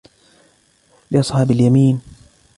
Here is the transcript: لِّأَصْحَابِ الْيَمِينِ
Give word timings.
لِّأَصْحَابِ 1.11 1.51
الْيَمِينِ 1.51 2.01